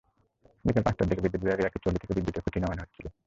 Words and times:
বিকেল 0.65 0.83
পাঁচটার 0.85 1.07
দিকে 1.09 1.21
বিদ্যুৎ 1.23 1.41
বিভাগের 1.43 1.67
একটি 1.67 1.79
ট্রলি 1.81 1.99
থেকে 2.01 2.15
বিদ্যুতের 2.17 2.43
খুঁটি 2.45 2.59
নামানো 2.59 2.81
হচ্ছিল। 2.83 3.05